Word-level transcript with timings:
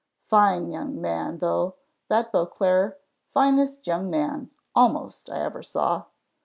Fine 0.25 0.71
young 0.71 0.99
man, 0.99 1.37
though, 1.37 1.75
that 2.07 2.31
Beauclerc 2.31 2.99
finest 3.35 3.85
young 3.85 4.09
man, 4.09 4.49
almost, 4.73 5.29
I 5.29 5.37
ever 5.41 5.61
saw!" 5.61 6.05